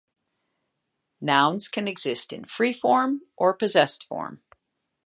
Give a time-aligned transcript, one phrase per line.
[1.21, 4.41] Nouns can exist in free form or possessed form.